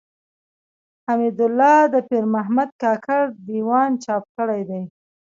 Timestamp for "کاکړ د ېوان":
2.83-3.91